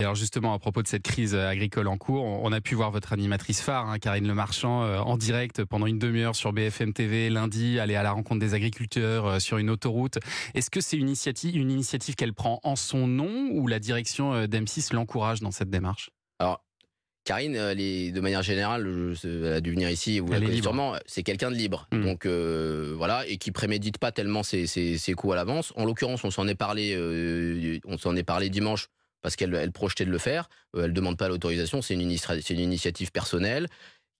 [0.00, 2.90] Et alors justement, à propos de cette crise agricole en cours, on a pu voir
[2.90, 6.94] votre animatrice phare, hein, Karine Le Marchand, euh, en direct pendant une demi-heure sur BFM
[6.94, 10.18] TV lundi, aller à la rencontre des agriculteurs euh, sur une autoroute.
[10.54, 14.32] Est-ce que c'est une initiative, une initiative qu'elle prend en son nom ou la direction
[14.32, 16.08] euh, d'M6 l'encourage dans cette démarche?
[16.38, 16.64] Alors,
[17.24, 20.94] Karine, elle est, de manière générale, elle a dû venir ici, vous Elle la sûrement,
[21.04, 21.86] c'est quelqu'un de libre.
[21.92, 22.02] Mm.
[22.04, 25.74] Donc euh, voilà, et qui prémédite pas tellement ses, ses- ses coups à l'avance.
[25.76, 28.86] En l'occurrence, on s'en est parlé, euh, on s'en est parlé dimanche
[29.22, 30.48] parce qu'elle elle projetait de le faire.
[30.76, 33.66] Euh, elle demande pas l'autorisation, c'est une, initiative personnelle.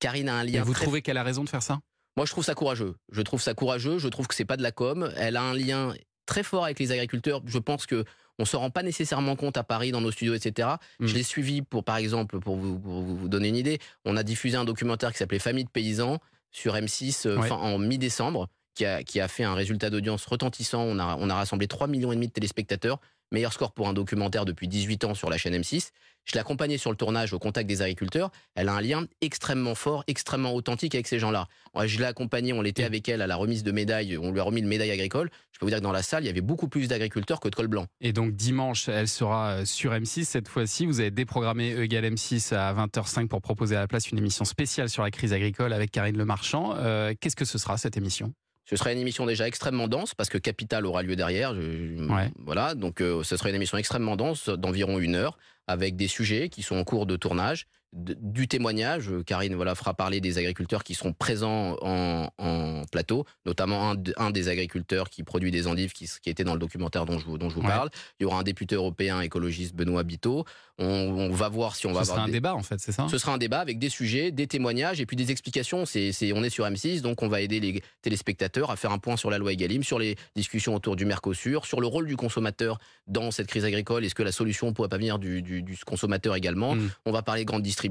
[0.00, 0.62] Karine a un Et lien.
[0.62, 1.80] vous très trouvez qu'elle a raison de faire ça?
[2.16, 2.94] Moi, je trouve ça courageux.
[3.12, 3.98] Je trouve ça courageux.
[3.98, 5.10] Je trouve que c'est pas de la com.
[5.16, 7.42] Elle a un lien très fort avec les agriculteurs.
[7.44, 8.04] Je pense que
[8.38, 10.68] on se rend pas nécessairement compte à Paris dans nos studios, etc.
[11.00, 11.06] Mm.
[11.06, 13.78] Je l'ai suivi pour, par exemple, pour vous, pour vous donner une idée.
[14.04, 16.18] On a diffusé un documentaire qui s'appelait Famille de paysans
[16.52, 17.48] sur M6 euh, Ouais.
[17.48, 20.82] fin- en mi-décembre, qui a, qui a fait un résultat d'audience retentissant.
[20.82, 23.00] On a, on a rassemblé 3 millions et demi de téléspectateurs.
[23.32, 25.88] Meilleur score pour un documentaire depuis 18 ans sur la chaîne M6.
[26.26, 28.30] Je l'ai accompagnée sur le tournage au contact des agriculteurs.
[28.54, 31.48] Elle a un lien extrêmement fort, extrêmement authentique avec ces gens-là.
[31.86, 34.38] Je l'ai accompagnée, on l'était Et- avec elle à la remise de médailles, on lui
[34.38, 35.30] a remis une médaille agricole.
[35.52, 37.48] Je peux vous dire que dans la salle, il y avait beaucoup plus d'agriculteurs que
[37.48, 37.86] de col blanc.
[38.00, 40.86] Et donc dimanche, elle sera euh, sur M6 cette fois-ci.
[40.86, 44.44] Vous avez déprogrammé E égale M6 à 20h05 pour proposer à la place une émission
[44.44, 46.74] spéciale sur la crise agricole avec Karine Le Marchand.
[46.76, 48.32] Euh, Qu'est-ce que ce sera cette émission?
[48.68, 51.54] Ce sera une émission déjà extrêmement dense parce que Capital aura lieu derrière.
[51.54, 52.30] Je- Ouais.
[52.38, 56.48] Voilà, donc euh, ce sera une émission extrêmement dense d'environ une heure avec des sujets
[56.48, 59.08] qui sont en cours de tournage, du témoignage.
[59.10, 63.94] Euh, Karine voilà fera parler des agriculteurs qui seront présents en, en plateau, notamment un,
[63.94, 67.24] de- un des agriculteurs qui produit des endives qui, était dans le documentaire dont je,
[67.24, 67.68] vous- dont je vous Ouais.
[67.68, 67.88] parle.
[68.20, 70.44] Il y aura un député européen écologiste Benoît Biteau.
[70.78, 72.78] On, on va voir si on va Ce avoir sera un des- débat en fait,
[72.80, 73.06] c'est ça?
[73.10, 75.86] Ce sera un débat avec des sujets, des témoignages et puis des explications.
[75.86, 79.16] C'est, on est sur M6, donc on va aider les téléspectateurs à faire un point
[79.16, 82.78] sur la loi Egalim, sur les discussions autour du Mercosur, sur le rôle du consommateur
[83.06, 84.04] dans cette crise agricole.
[84.04, 86.74] Est-ce que la solution pourrait pas venir du, du- du consommateur également?
[86.74, 86.90] Mm.
[87.06, 87.85] On va parler grande distribution.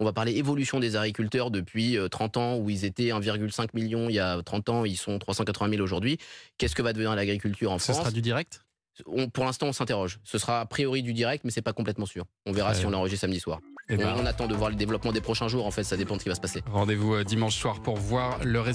[0.00, 4.08] On va parler évolution des agriculteurs depuis euh, 30 ans où ils étaient 1,5 million
[4.08, 6.18] il y a 30 ans, ils sont 380 000 aujourd'hui.
[6.58, 8.62] Qu'est-ce que va devenir l'agriculture en Ce France sera du direct?
[9.06, 10.18] On- Pour l'instant, on s'interroge.
[10.24, 12.24] Ce sera a priori du direct, mais c'est pas complètement sûr.
[12.46, 13.60] On verra si on l'enregistre samedi soir.
[13.90, 15.66] Eh ben, On, on attend de voir le développement des prochains jours.
[15.66, 16.62] En fait, ça dépend de ce qui va se passer.
[16.70, 18.66] Rendez-vous euh, dimanche soir pour voir le résultat.